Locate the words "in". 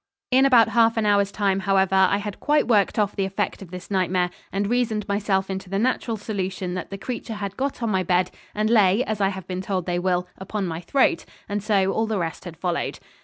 0.31-0.47